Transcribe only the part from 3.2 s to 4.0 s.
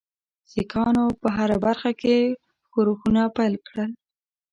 پیل کړل.